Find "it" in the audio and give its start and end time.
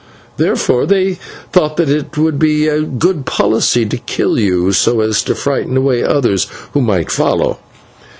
1.87-2.17